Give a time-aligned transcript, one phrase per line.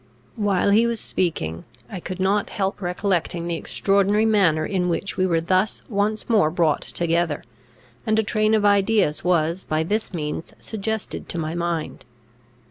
[0.35, 5.27] While he was speaking, I could not help recollecting the extraordinary manner in which we
[5.27, 7.43] were thus once more brought together,
[8.03, 12.05] and a train of ideas was by this means suggested to my mind.